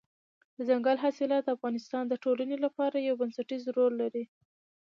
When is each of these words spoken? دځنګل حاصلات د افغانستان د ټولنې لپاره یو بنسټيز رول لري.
دځنګل 0.57 0.97
حاصلات 1.03 1.43
د 1.45 1.49
افغانستان 1.57 2.03
د 2.07 2.13
ټولنې 2.23 2.57
لپاره 2.65 2.95
یو 3.07 3.15
بنسټيز 3.21 3.63
رول 3.77 3.93
لري. 4.01 4.23